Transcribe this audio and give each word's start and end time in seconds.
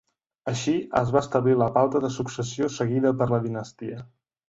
Així, 0.51 0.73
es 1.01 1.11
va 1.17 1.21
establir 1.27 1.53
la 1.65 1.69
pauta 1.77 2.03
de 2.07 2.13
successió 2.17 2.73
seguida 2.81 3.17
per 3.23 3.33
la 3.37 3.45
dinastia. 3.49 4.05